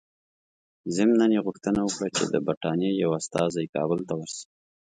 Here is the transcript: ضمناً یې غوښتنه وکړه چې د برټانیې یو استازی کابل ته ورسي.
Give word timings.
ضمناً 0.95 1.25
یې 1.35 1.39
غوښتنه 1.45 1.79
وکړه 1.83 2.07
چې 2.15 2.23
د 2.33 2.35
برټانیې 2.47 2.91
یو 3.03 3.11
استازی 3.19 3.65
کابل 3.75 3.99
ته 4.07 4.13
ورسي. 4.17 4.45